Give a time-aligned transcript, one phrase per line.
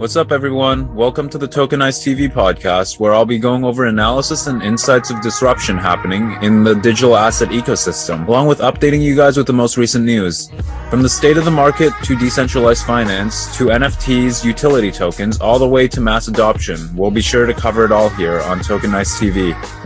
[0.00, 0.94] What's up, everyone?
[0.94, 5.20] Welcome to the Tokenice TV podcast, where I'll be going over analysis and insights of
[5.20, 9.76] disruption happening in the digital asset ecosystem, along with updating you guys with the most
[9.76, 10.50] recent news.
[10.88, 15.68] From the state of the market to decentralized finance to NFTs, utility tokens, all the
[15.68, 19.79] way to mass adoption, we'll be sure to cover it all here on Tokenice TV.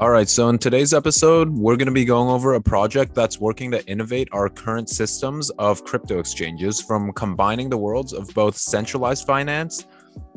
[0.00, 3.38] All right, so in today's episode, we're going to be going over a project that's
[3.38, 8.56] working to innovate our current systems of crypto exchanges from combining the worlds of both
[8.56, 9.84] centralized finance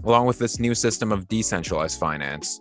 [0.04, 2.60] along with this new system of decentralized finance.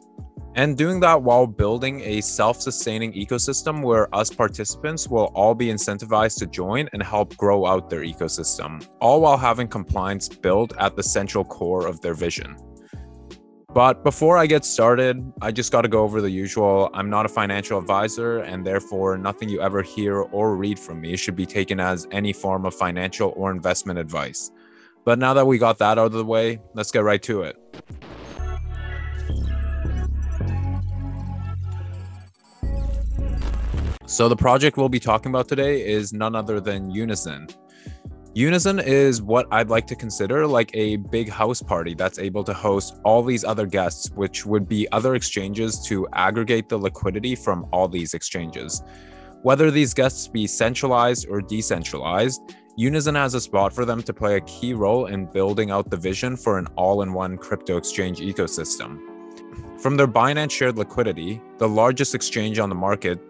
[0.54, 5.72] And doing that while building a self sustaining ecosystem where us participants will all be
[5.72, 10.94] incentivized to join and help grow out their ecosystem, all while having compliance built at
[10.94, 12.56] the central core of their vision.
[13.74, 16.90] But before I get started, I just got to go over the usual.
[16.92, 21.16] I'm not a financial advisor, and therefore, nothing you ever hear or read from me
[21.16, 24.50] should be taken as any form of financial or investment advice.
[25.06, 27.56] But now that we got that out of the way, let's get right to it.
[34.04, 37.56] So, the project we'll be talking about today is none other than Unizen.
[38.34, 42.54] Unizen is what I'd like to consider like a big house party that's able to
[42.54, 47.66] host all these other guests, which would be other exchanges to aggregate the liquidity from
[47.72, 48.82] all these exchanges.
[49.42, 52.40] Whether these guests be centralized or decentralized,
[52.78, 55.98] Unizen has a spot for them to play a key role in building out the
[55.98, 58.98] vision for an all in one crypto exchange ecosystem.
[59.78, 63.20] From their Binance shared liquidity, the largest exchange on the market,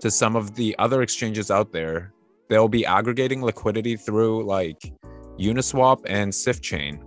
[0.00, 2.12] to some of the other exchanges out there,
[2.48, 4.92] they'll be aggregating liquidity through like
[5.38, 6.98] Uniswap and Switcheo.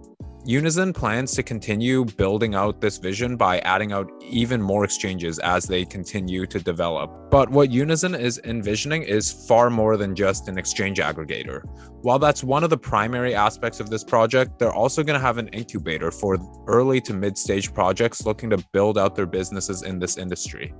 [0.48, 5.66] Unizen plans to continue building out this vision by adding out even more exchanges as
[5.66, 7.30] they continue to develop.
[7.30, 11.61] But what Unizen is envisioning is far more than just an exchange aggregator.
[12.02, 15.38] While that's one of the primary aspects of this project, they're also going to have
[15.38, 20.00] an incubator for early to mid stage projects looking to build out their businesses in
[20.00, 20.73] this industry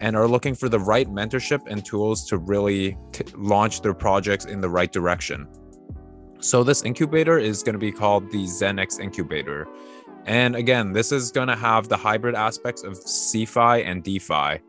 [0.00, 4.44] and are looking for the right mentorship and tools to really t- launch their projects
[4.44, 5.48] in the right direction.
[6.40, 9.68] So, this incubator is going to be called the ZenX Incubator.
[10.24, 14.62] And again, this is going to have the hybrid aspects of CeFi and DeFi.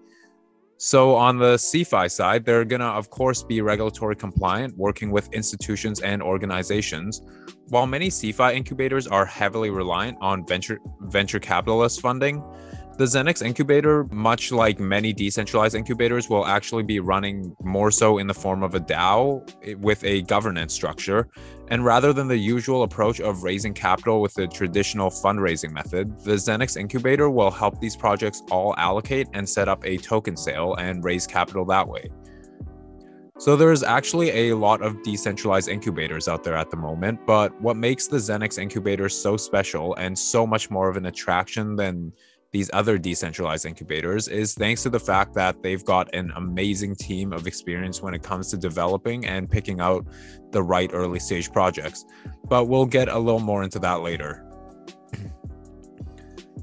[0.78, 5.32] So, on the CeFi side, they're going to, of course, be regulatory compliant, working with
[5.32, 7.22] institutions and organizations.
[7.68, 12.44] While many CeFi incubators are heavily reliant on venture, venture capitalist funding,
[12.97, 18.28] the ZenX incubator, much like many decentralized incubators, will actually be running more so in
[18.28, 21.28] the form of a DAO eh, with a governance structure.
[21.69, 26.34] And rather than the usual approach of raising capital with the traditional fundraising method, the
[26.34, 31.03] ZenX incubator will help these projects all allocate and set up a token sale and
[31.03, 32.09] raise capital that way.
[33.41, 37.75] So there's actually a lot of decentralized incubators out there at the moment, but what
[37.75, 42.13] makes the ZenX incubator so special and so much more of an attraction than
[42.52, 47.32] these other decentralized incubators is thanks to the fact that they've got an amazing team
[47.32, 50.06] of experience when it comes to developing and picking out
[50.52, 52.06] the right early stage projects.
[52.50, 54.46] But we'll get a little more into that later.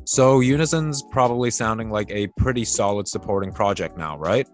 [0.05, 4.49] So, Unizen's probably sounding like a pretty solid supporting project now, right?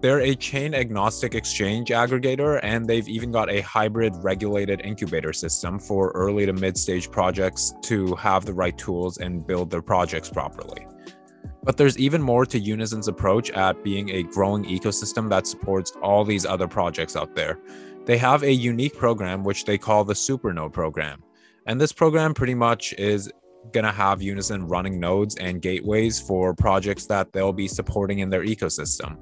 [0.00, 5.78] They're a chain agnostic exchange aggregator, and they've even got a hybrid regulated incubator system
[5.78, 10.30] for early to mid stage projects to have the right tools and build their projects
[10.30, 10.86] properly.
[11.62, 16.24] But there's even more to Unizen's approach at being a growing ecosystem that supports all
[16.24, 17.58] these other projects out there.
[18.06, 21.22] They have a unique program which they call the Supernode program.
[21.66, 23.30] And this program pretty much is
[23.72, 28.30] going to have Unizen running nodes and gateways for projects that they'll be supporting in
[28.30, 29.18] their ecosystem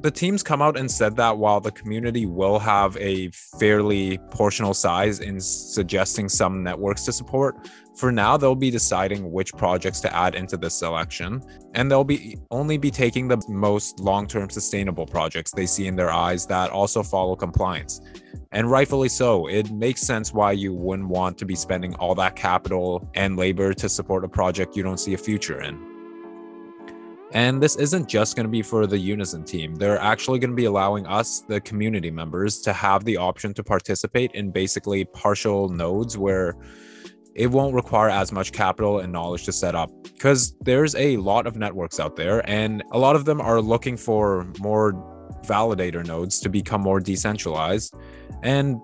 [0.00, 4.74] the teams come out and said that while the community will have a fairly portional
[4.74, 10.14] size in suggesting some networks to support, for now they'll be deciding which projects to
[10.14, 11.42] add into this selection,
[11.74, 16.12] and they'll be only be taking the most long-term sustainable projects they see in their
[16.12, 18.00] eyes that also follow compliance.
[18.52, 22.36] And rightfully so, it makes sense why you wouldn't want to be spending all that
[22.36, 25.87] capital and labor to support a project you don't see a future in.
[27.32, 29.74] And this isn't just going to be for the Unizen team.
[29.74, 33.62] They're actually going to be allowing us, the community members, to have the option to
[33.62, 36.56] participate in basically partial nodes where
[37.38, 41.46] it won't require as much capital and knowledge to set up because there's a lot
[41.46, 44.92] of networks out there and a lot of them are looking for more
[45.46, 47.94] validator nodes to become more decentralized
[48.42, 48.80] and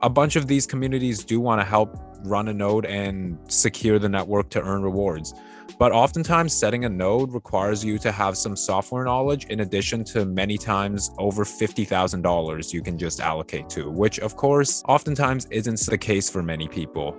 [0.00, 4.08] a bunch of these communities do want to help run a node and secure the
[4.08, 5.34] network to earn rewards
[5.78, 10.24] but oftentimes, setting a node requires you to have some software knowledge in addition to
[10.24, 15.98] many times over $50,000 you can just allocate to, which, of course, oftentimes isn't the
[15.98, 17.16] case for many people.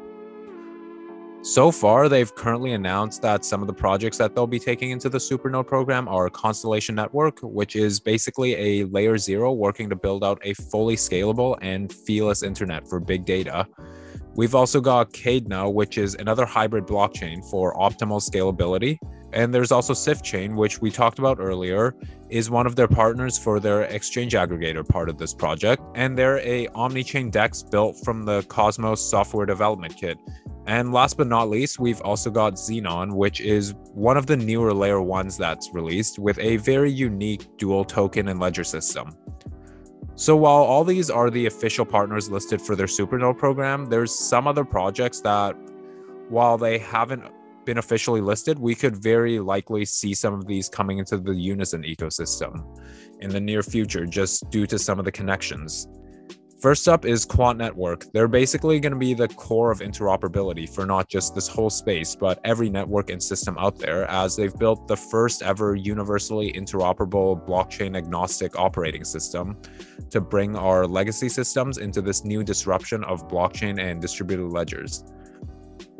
[1.41, 5.09] So far, they've currently announced that some of the projects that they'll be taking into
[5.09, 10.23] the Supernode program are Constellation Network, which is basically a layer zero working to build
[10.23, 13.67] out a fully scalable and feeless internet for big data.
[14.35, 18.97] We've also got Kadena, which is another hybrid blockchain for optimal scalability.
[19.31, 21.95] And there's also Switcheo, which we talked about earlier,
[22.29, 25.83] is one of their partners for their exchange aggregator part of this project.
[25.95, 30.17] And they're a omni-chain DEX built from the Cosmos software development kit.
[30.65, 34.73] And last but not least, we've also got Zenon, which is one of the newer
[34.73, 39.15] layer ones that's released with a very unique dual token and ledger system.
[40.15, 44.47] So while all these are the official partners listed for their Supernode program, there's some
[44.47, 45.55] other projects that,
[46.29, 47.23] while they haven't
[47.65, 51.83] been officially listed, we could very likely see some of these coming into the Unizen
[51.83, 52.63] ecosystem
[53.21, 55.87] in the near future, just due to some of the connections.
[56.63, 58.05] First up is Quant Network.
[58.13, 62.15] They're basically going to be the core of interoperability for not just this whole space,
[62.15, 67.45] but every network and system out there, as they've built the first ever universally interoperable
[67.45, 69.57] blockchain agnostic operating system
[70.09, 75.03] to bring our legacy systems into this new disruption of blockchain and distributed ledgers.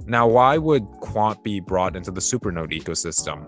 [0.06, 3.46] Now, why would Quant be brought into the Supernode ecosystem?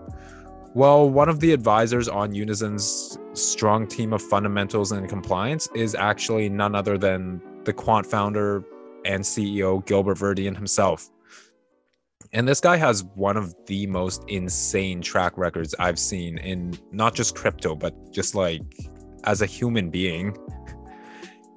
[0.76, 6.50] Well, one of the advisors on Unizen's strong team of fundamentals and compliance is actually
[6.50, 8.62] none other than the Quant founder
[9.06, 11.08] and CEO Gilbert Verdian himself.
[12.34, 17.14] And this guy has one of the most insane track records I've seen in not
[17.14, 18.60] just crypto, but just like
[19.24, 20.36] as a human being.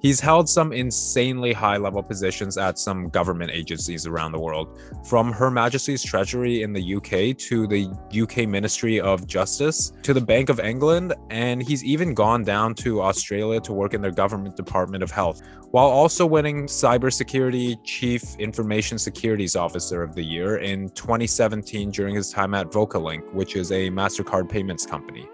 [0.00, 5.30] He's held some insanely high level positions at some government agencies around the world, from
[5.30, 10.48] Her Majesty's Treasury in the UK to the UK Ministry of Justice to the Bank
[10.48, 15.02] of England, and he's even gone down to Australia to work in their government Department
[15.02, 21.90] of Health, while also winning Cybersecurity Chief Information Securities Officer of the Year in 2017
[21.90, 25.28] during his time at Vocalink, which is a MasterCard payments company.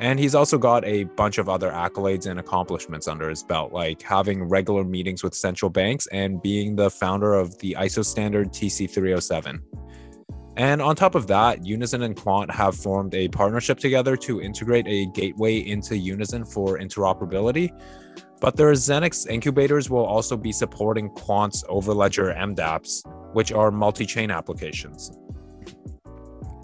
[0.00, 4.00] And he's also got a bunch of other accolades and accomplishments under his belt, like
[4.00, 9.60] having regular meetings with central banks and being the founder of the ISO standard TC307.
[10.56, 14.86] And on top of that, Unizen and Quant have formed a partnership together to integrate
[14.88, 17.70] a gateway into Unizen for interoperability.
[18.40, 24.30] But their ZenX incubators will also be supporting Quant's Overledger MDApps, which are multi chain
[24.30, 25.12] applications.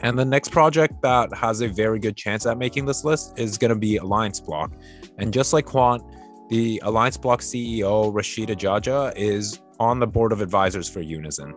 [0.02, 3.56] And the next project that has a very good chance at making this list is
[3.56, 4.72] going to be Alliance Block.
[5.19, 6.02] And just like Quant,
[6.48, 11.54] the Alliance Block CEO, Rachid Ajaja, is on the board of advisors for Unizen.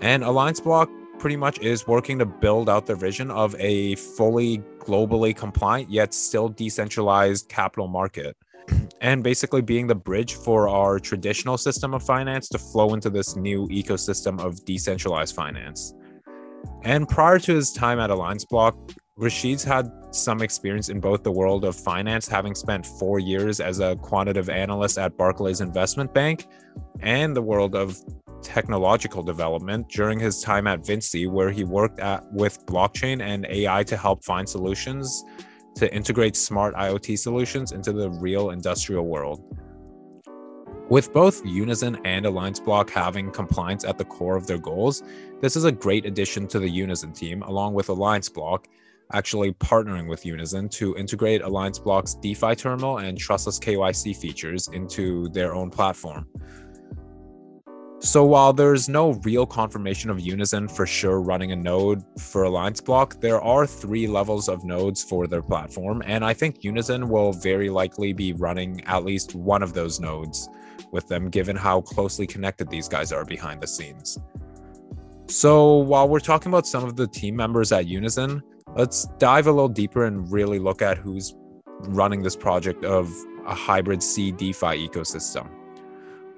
[0.00, 4.58] And Alliance Block pretty much is working to build out their vision of a fully
[4.78, 8.36] globally compliant yet still decentralized capital market
[9.00, 13.36] and basically being the bridge for our traditional system of finance to flow into this
[13.36, 15.94] new ecosystem of decentralized finance.
[16.84, 18.76] And prior to his time at Alliance Block,
[19.16, 23.78] Rachid's had some experience in both the world of finance, having spent four years as
[23.78, 26.46] a quantitative analyst at Barclays Investment Bank,
[27.00, 27.96] and the world of
[28.42, 33.84] technological development during his time at Vinci, where he worked at, with blockchain and AI
[33.84, 35.24] to help find solutions
[35.76, 39.61] to integrate smart IoT solutions into the real industrial world.
[40.92, 45.02] With both Unizen and Alliance Block having compliance at the core of their goals,
[45.40, 48.68] this is a great addition to the Unizen team, along with Alliance Block
[49.10, 55.30] actually partnering with Unizen to integrate Alliance Block's DeFi terminal and trustless KYC features into
[55.30, 56.28] their own platform.
[58.04, 62.80] So while there's no real confirmation of Unizen for sure running a node for Alliance
[62.80, 67.32] Block, there are three levels of nodes for their platform, and I think Unizen will
[67.32, 70.48] very likely be running at least one of those nodes
[70.90, 74.18] with them, given how closely connected these guys are behind the scenes.
[75.28, 78.40] So, while we're talking about some of the team members at Unizen,
[78.74, 81.36] let's dive a little deeper and really look at who's
[81.82, 83.14] running this project of
[83.46, 85.61] a hybrid CeDeFi ecosystem.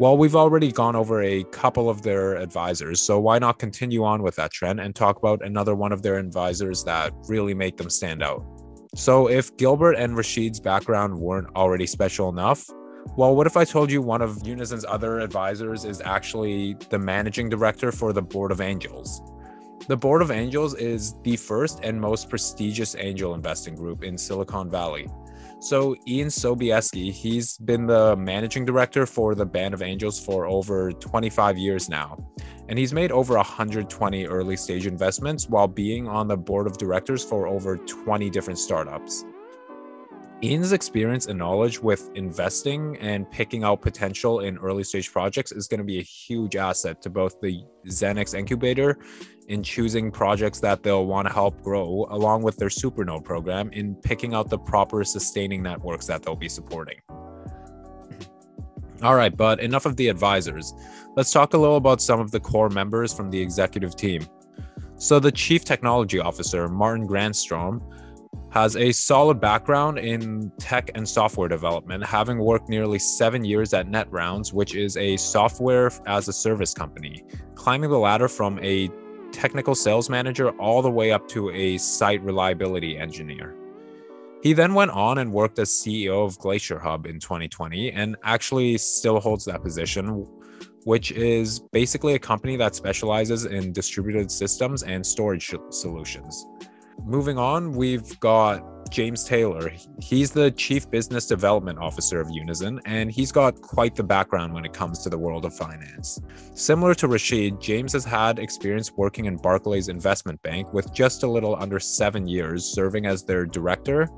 [0.00, 4.24] Well, we've already gone over a couple of their advisors, so why not continue on
[4.24, 7.88] with that trend and talk about another one of their advisors that really make them
[7.88, 8.44] stand out?
[8.96, 12.68] So, if Gilbert and Rachid's background weren't already special enough,
[13.16, 17.48] well, what if I told you one of Unizen's other advisors is actually the managing
[17.48, 19.22] director for the Board of Angels?
[19.86, 24.68] The Board of Angels is the first and most prestigious angel investing group in Silicon
[24.68, 25.08] Valley.
[25.64, 30.92] So, Ian Sobieski, he's been the managing director for the Band of Angels for over
[30.92, 32.18] 25 years now.
[32.68, 37.25] And he's made over 120 early stage investments while being on the board of directors
[37.25, 39.25] for over 20 different startups.
[40.44, 45.68] Ian's experience and knowledge with investing and picking out potential in early stage projects is
[45.68, 48.98] going to be a huge asset to both the ZenX incubator
[49.48, 53.94] in choosing projects that they'll want to help grow, along with their Supernode program in
[53.94, 56.98] picking out the proper sustaining networks that they'll be supporting.
[59.02, 60.74] All right, but enough of the advisors.
[61.16, 64.26] Let's talk a little about some of the core members from the executive team.
[64.96, 67.80] So, the Chief Technology Officer, Martin Granström,
[68.54, 73.88] has a solid background in tech and software development, having worked nearly seven years at
[73.88, 77.25] NetRounds, which is a software as a service company,
[77.56, 78.88] climbing the ladder from a
[79.32, 83.56] technical sales manager all the way up to a site reliability engineer.
[84.40, 88.78] He then went on and worked as CEO of Glacier Hub in 2020 and actually
[88.78, 90.28] still holds that position,
[90.84, 96.46] which is basically a company that specializes in distributed systems and storage solutions.
[97.02, 99.72] Moving on, we've got James Taylor.
[100.00, 104.64] He's the Chief Business Development Officer of Unizen, and he's got quite the background when
[104.64, 106.20] it comes to the world of finance.
[106.54, 111.26] Similar to Rachid, James has had experience working in Barclays Investment Bank with just a
[111.26, 114.08] little under seven years serving as their director,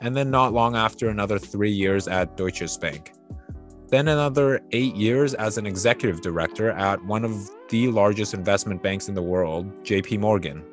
[0.00, 3.12] and then not long after another three years at Deutsche Bank.
[3.88, 9.08] Then another eight years as an executive director at one of the largest investment banks
[9.08, 10.64] in the world, JP Morgan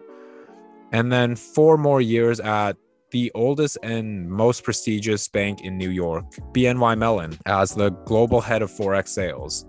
[0.93, 2.77] and then four more years at
[3.11, 8.61] the oldest and most prestigious bank in New York, BNY Mellon, as the global head
[8.61, 9.65] of Forex sales.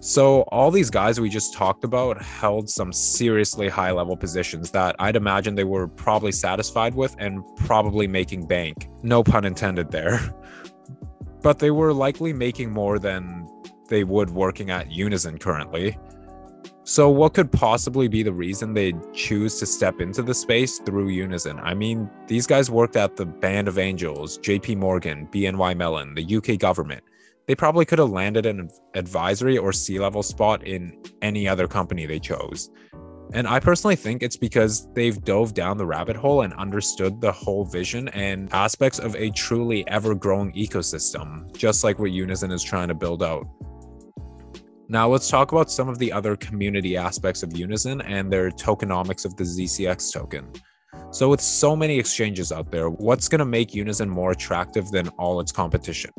[0.00, 4.94] So, all these guys we just talked about held some seriously high level positions that
[4.98, 8.88] I'd imagine they were probably satisfied with and probably making bank.
[9.02, 10.20] No pun intended there.
[11.42, 13.46] But they were likely making more than
[13.88, 15.96] they would working at Unizen currently.
[16.88, 21.08] So, what could possibly be the reason they choose to step into the space through
[21.08, 21.60] Unizen?
[21.60, 26.36] I mean, these guys worked at the Band of Angels, JP Morgan, BNY Mellon, the
[26.36, 27.02] UK government.
[27.48, 32.06] They probably could have landed an advisory or C level spot in any other company
[32.06, 32.70] they chose.
[33.32, 37.32] And I personally think it's because they've dove down the rabbit hole and understood the
[37.32, 42.62] whole vision and aspects of a truly ever growing ecosystem, just like what Unizen is
[42.62, 43.44] trying to build out.
[44.88, 49.24] Now, let's talk about some of the other community aspects of Unizen and their tokenomics
[49.24, 50.48] of the ZCX token.
[51.10, 55.08] So, with so many exchanges out there, what's going to make Unizen more attractive than
[55.18, 56.12] all its competition?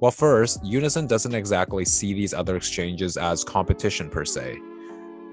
[0.00, 4.58] Well, first, Unizen doesn't exactly see these other exchanges as competition per se.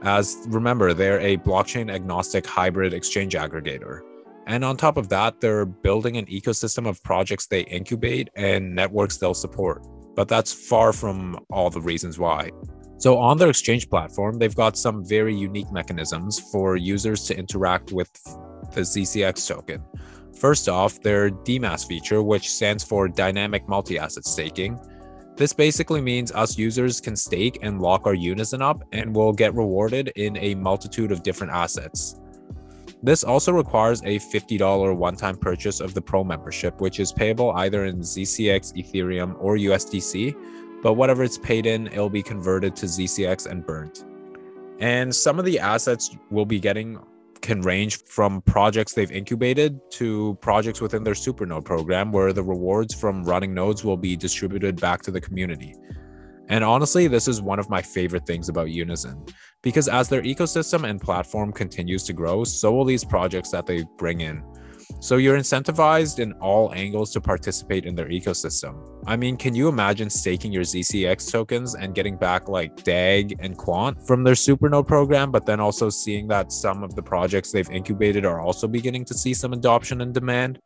[0.04, 4.00] As remember, they're a blockchain agnostic hybrid exchange aggregator.
[4.48, 9.18] And on top of that, they're building an ecosystem of projects they incubate and networks
[9.18, 9.86] they'll support
[10.20, 12.52] but that's far from all the reasons why.
[13.00, 17.94] So, on their exchange platform, they've got some very unique mechanisms for users to interact
[17.94, 18.12] with
[18.74, 19.82] the ZCX token.
[20.38, 24.78] First off, their DMAS feature, which stands for Dynamic Multi Asset Staking.
[25.38, 29.54] This basically means us users can stake and lock our Unizen up and will get
[29.54, 32.20] rewarded in a multitude of different assets.
[33.02, 37.52] This also requires a $50 one time purchase of the Pro membership, which is payable
[37.52, 40.36] either in ZCX, Ethereum, or USDC.
[40.82, 44.06] But whatever it's paid in, it'll be converted to ZCX and burnt.
[44.80, 47.00] And some of the assets we'll be getting
[47.42, 52.94] can range from projects they've incubated to projects within their Supernode program, where the rewards
[52.94, 55.76] from running nodes will be distributed back to the community.
[56.50, 59.32] And honestly, this is one of my favorite things about Unizen
[59.62, 63.84] because as their ecosystem and platform continues to grow, so will these projects that they
[63.98, 64.44] bring in.
[65.00, 68.86] So you're incentivized in all angles to participate in their ecosystem.
[69.06, 73.58] I mean, can you imagine staking your ZCX tokens and getting back like DAG and
[73.58, 77.70] Quant from their Supernode program, but then also seeing that some of the projects they've
[77.70, 80.60] incubated are also beginning to see some adoption and demand?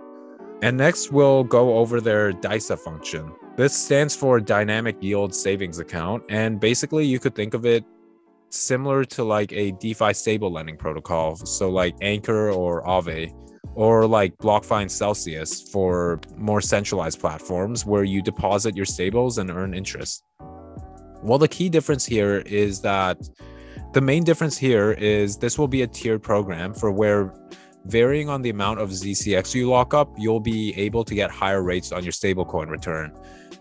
[0.63, 3.33] And next, we'll go over their DYSA function.
[3.57, 6.23] This stands for Dynamic Yield Savings Account.
[6.29, 7.83] And basically, you could think of it
[8.49, 11.35] similar to like a DeFi stable lending protocol.
[11.35, 13.31] So, like Anchor or Aave,
[13.75, 19.49] or like BlockFi and Celsius for more centralized platforms where you deposit your stables and
[19.49, 20.23] earn interest.
[21.21, 23.17] Well, the key difference here is that
[23.93, 27.33] the main difference here is this will be a tiered program for where
[27.85, 31.63] varying on the amount of ZCX you lock up, you'll be able to get higher
[31.63, 33.11] rates on your stablecoin return.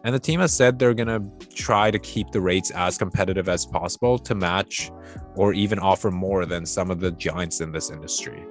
[0.04, 3.48] And the team has said they're going to try to keep the rates as competitive
[3.48, 4.90] as possible to match
[5.36, 8.44] or even offer more than some of the giants in this industry.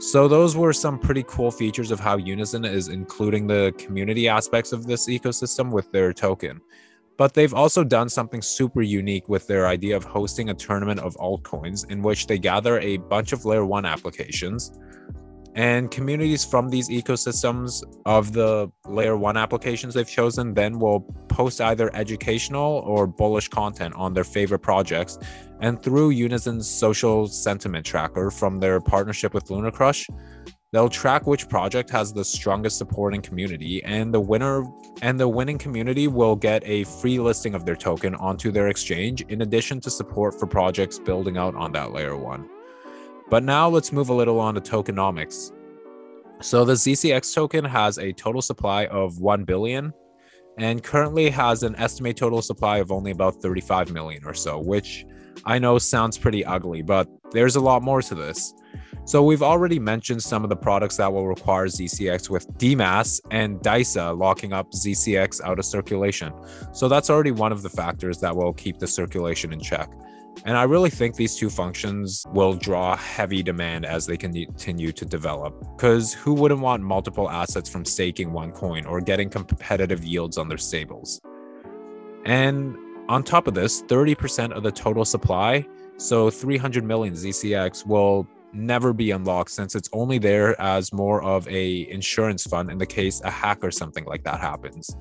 [0.00, 4.72] So, those were some pretty cool features of how Unizen is including the community aspects
[4.72, 6.60] of this ecosystem with their token.
[7.16, 11.16] But they've also done something super unique with their idea of hosting a tournament of
[11.16, 14.70] altcoins in which they gather a bunch of layer one applications
[15.54, 21.60] And communities from these ecosystems of the layer one applications they've chosen then will post
[21.60, 25.18] either educational or bullish content on their favorite projects.
[25.60, 30.06] And through Unizen's social sentiment tracker from their partnership with Lunar Crush,
[30.70, 34.64] They'll track which project has the strongest supporting community, and the winner
[35.00, 39.22] and the winning community will get a free listing of their token onto their exchange,
[39.30, 42.46] in addition to support for projects building out on that layer one.
[43.30, 45.52] But now let's move a little on to tokenomics.
[46.40, 49.94] So the ZCX token has a total supply of 1 billion
[50.58, 55.06] and currently has an estimated total supply of only about 35 million or so, which
[55.44, 58.54] I know sounds pretty ugly, but there's a lot more to this.
[59.04, 63.58] So we've already mentioned some of the products that will require ZCX with DMAS and
[63.60, 66.32] DYSA locking up ZCX out of circulation.
[66.72, 69.90] So that's already one of the factors that will keep the circulation in check.
[70.44, 75.04] And I really think these two functions will draw heavy demand as they continue to
[75.04, 75.58] develop.
[75.76, 80.48] Because who wouldn't want multiple assets from staking one coin or getting competitive yields on
[80.48, 81.20] their stables?
[82.24, 82.76] And
[83.08, 88.92] on top of this, 30% of the total supply, so 300 million ZCX, will never
[88.92, 93.20] be unlocked since it's only there as more of a insurance fund in the case
[93.24, 94.96] a hack or something like that happens.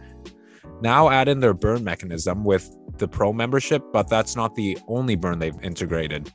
[0.82, 5.16] Now add in their burn mechanism with the pro membership, but that's not the only
[5.16, 6.32] burn they've integrated.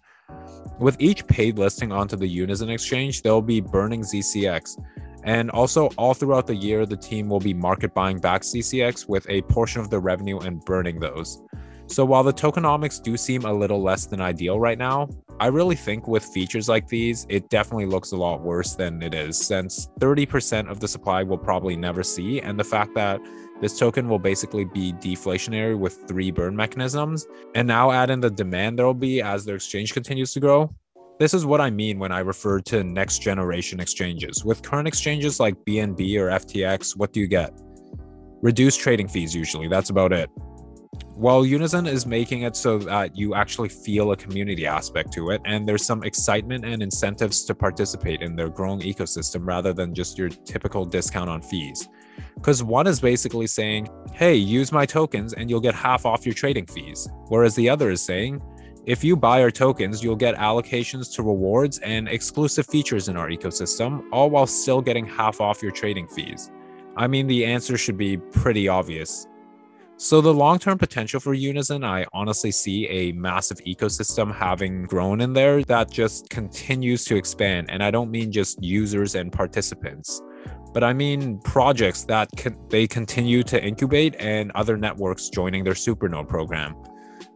[0.79, 4.83] With each paid listing onto the Unizen exchange, they'll be burning ZCX.
[5.25, 9.25] And also, all throughout the year, the team will be market buying back ZCX with
[9.29, 11.42] a portion of the revenue and burning those.
[11.93, 15.77] So while the tokenomics do seem a little less than ideal right now, I really
[15.77, 19.91] think with features like these, it definitely looks a lot worse than it is, since
[20.01, 23.21] 30% of the supply will probably never see, and the fact that
[23.61, 28.31] this token will basically be deflationary with three burn mechanisms, and now add in the
[28.31, 30.75] demand there will be as their exchange continues to grow.
[31.19, 34.47] This is what I mean when I refer to next generation exchanges.
[34.47, 37.53] With current exchanges like BNB or FTX, what do you get?
[38.41, 39.69] Reduced trading fees, usually.
[39.69, 40.31] That's about it
[41.15, 45.41] while Unizen is making it so that you actually feel a community aspect to it,
[45.45, 50.17] and there's some excitement and incentives to participate in their growing ecosystem rather than just
[50.17, 51.89] your typical discount on fees.
[52.35, 56.35] Because one is basically saying, hey, use my tokens and you'll get half off your
[56.35, 57.09] trading fees.
[57.29, 58.41] Whereas the other is saying,
[58.85, 63.29] if you buy our tokens, you'll get allocations to rewards and exclusive features in our
[63.29, 66.51] ecosystem, all while still getting half off your trading fees.
[66.97, 69.29] I mean, the answer should be pretty obvious.
[70.03, 75.33] So the long-term potential for Unizen, I honestly see a massive ecosystem having grown in
[75.33, 77.71] there that just continues to expand.
[77.71, 80.21] And I don't mean just users and participants,
[80.75, 85.75] but I mean projects that can, they continue to incubate and other networks joining their
[85.75, 86.75] supernode program.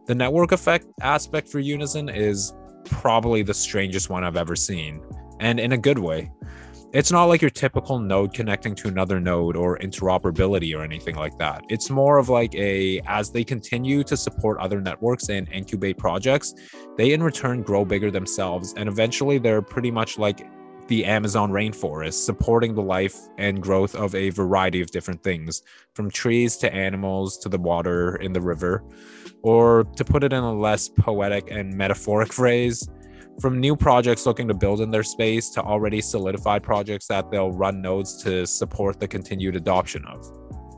[0.05, 2.53] The network effect aspect for Unizen is
[2.83, 5.01] probably the strangest one I've ever seen,
[5.39, 6.31] and in a good way
[6.93, 11.37] it's not like your typical node connecting to another node or interoperability or anything like
[11.37, 11.61] that.
[11.69, 16.53] It's more of like a as they continue to support other networks and incubate projects,
[16.97, 20.47] they in return grow bigger themselves and eventually they're pretty much like
[20.87, 25.61] the Amazon rainforest, supporting the life and growth of a variety of different things,
[25.93, 28.83] from trees to animals to the water in the river.
[29.43, 32.87] Or to put it in a less poetic and metaphoric phrase,
[33.41, 37.51] from new projects looking to build in their space to already solidified projects that they'll
[37.51, 40.25] run nodes to support the continued adoption of.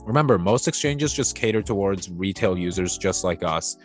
[0.06, 3.78] Remember, most exchanges just cater towards retail users just like us,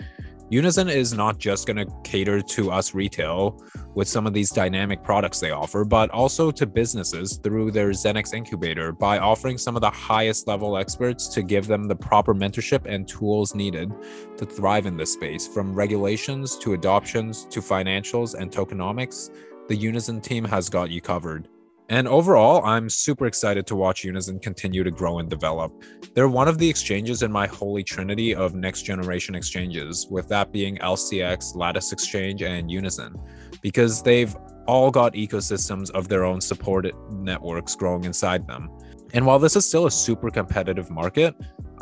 [0.52, 3.58] Unizen is not just going to cater to us retail
[3.94, 8.34] with some of these dynamic products they offer, but also to businesses through their ZenX
[8.34, 12.84] incubator by offering some of the highest level experts to give them the proper mentorship
[12.84, 13.90] and tools needed
[14.36, 15.48] to thrive in this space.
[15.48, 19.30] From regulations to adoptions to financials and tokenomics,
[19.68, 21.48] the Unizen team has got you covered.
[21.90, 25.72] And overall, I'm super excited to watch Unizen continue to grow and develop.
[26.14, 30.50] They're one of the exchanges in my holy trinity of next generation exchanges, with that
[30.50, 33.12] being LCX, Lattice Exchange, and Unizen,
[33.60, 34.34] because they've
[34.66, 38.70] all got ecosystems of their own supported networks growing inside them.
[39.12, 41.34] And while this is still a super competitive market,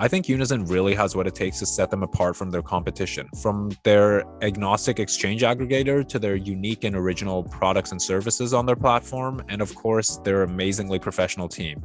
[0.02, 3.28] I think Unizen really has what it takes to set them apart from their competition,
[3.40, 8.74] from their agnostic exchange aggregator to their unique and original products and services on their
[8.74, 11.84] platform, and of course, their amazingly professional team.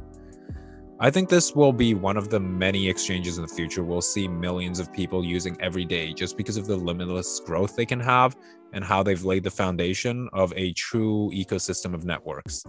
[0.98, 4.26] I think this will be one of the many exchanges in the future we'll see
[4.26, 8.36] millions of people using every day just because of the limitless growth they can have
[8.72, 12.64] and how they've laid the foundation of a true ecosystem of networks.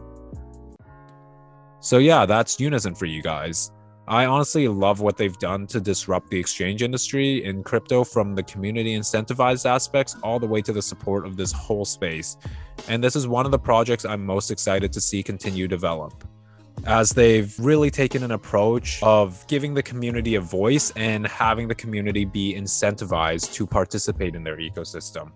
[1.79, 3.71] So, yeah, that's Unizen for you guys.
[4.09, 8.41] I honestly love what they've done to disrupt the exchange industry in crypto from the
[8.41, 12.35] community incentivized aspects all the way to the support of this whole space.
[12.87, 16.23] And this is one of the projects I'm most excited to see continue develop
[16.85, 21.75] as they've really taken an approach of giving the community a voice and having the
[21.75, 25.31] community be incentivized to participate in their ecosystem.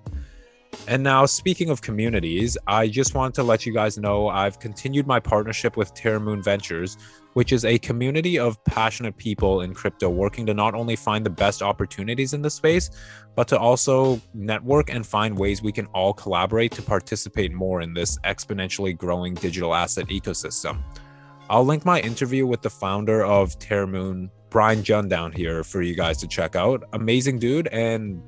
[0.87, 5.07] And now, speaking of communities, I just wanted to let you guys know I've continued
[5.07, 6.97] my partnership with Terramoon Ventures,
[7.33, 11.29] which is a community of passionate people in crypto working to not only find the
[11.29, 12.89] best opportunities in the space,
[13.35, 17.93] but to also network and find ways we can all collaborate to participate more in
[17.93, 20.79] this exponentially growing digital asset ecosystem.
[21.49, 25.95] I'll link my interview with the founder of Terramoon, Brian Jun, down here for you
[25.95, 26.83] guys to check out.
[26.93, 28.21] Amazing dude, and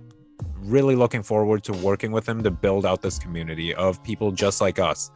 [0.65, 4.61] really looking forward to working with him to build out this community of people just
[4.61, 5.11] like us.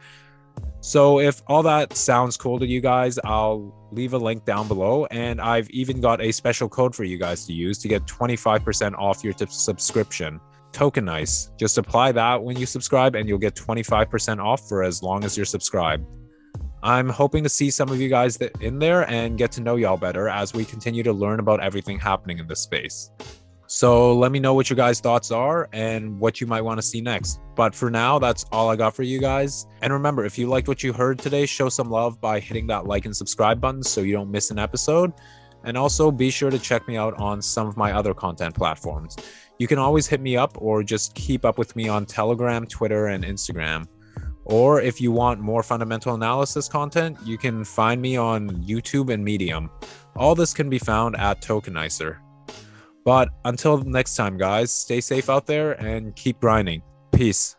[0.80, 5.06] So, if all that sounds cool to you guys, I'll leave a link down below.
[5.10, 8.94] And I've even got a special code for you guys to use to get 25%
[8.98, 10.40] off your t- subscription.
[10.72, 11.56] Tokenice.
[11.58, 15.36] Just apply that when you subscribe, and you'll get 25% off for as long as
[15.36, 16.06] you're subscribed.
[16.82, 19.98] I'm hoping to see some of you guys in there and get to know y'all
[19.98, 23.10] better as we continue to learn about everything happening in this space.
[23.72, 26.82] So let me know what your guys' thoughts are and what you might want to
[26.82, 27.38] see next.
[27.54, 29.68] But for now, that's all I got for you guys.
[29.80, 32.88] And remember, if you liked what you heard today, show some love by hitting that
[32.88, 35.12] like and subscribe button so you don't miss an episode.
[35.62, 39.16] And also be sure to check me out on some of my other content platforms.
[39.60, 43.06] You can always hit me up or just keep up with me on Telegram, Twitter,
[43.06, 43.86] and Instagram.
[44.46, 49.24] Or if you want more fundamental analysis content, you can find me on YouTube and
[49.24, 49.70] Medium.
[50.16, 52.18] All this can be found at Tokenice.
[53.04, 56.82] But until next time, guys, stay safe out there and keep grinding.
[57.12, 57.56] Peace.